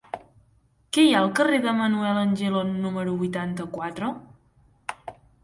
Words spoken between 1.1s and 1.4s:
ha al